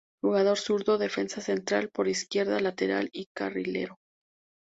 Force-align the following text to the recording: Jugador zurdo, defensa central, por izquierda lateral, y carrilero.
Jugador 0.23 0.57
zurdo, 0.57 0.97
defensa 0.97 1.41
central, 1.41 1.89
por 1.93 2.07
izquierda 2.07 2.59
lateral, 2.59 3.11
y 3.13 3.27
carrilero. 3.37 3.99